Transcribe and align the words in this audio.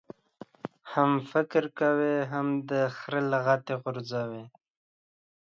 هم 0.91 1.11
فقر 1.31 1.63
کوې، 1.79 2.15
هم 2.31 2.47
دي 2.69 2.81
خر 2.97 3.13
لغتي 3.31 3.73
غورځوي. 3.81 4.43